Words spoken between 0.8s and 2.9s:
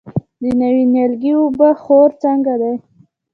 نیالګي اوبه خور څنګه دی؟